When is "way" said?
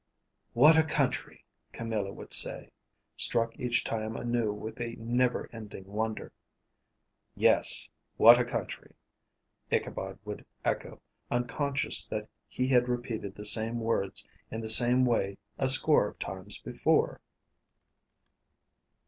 15.05-15.37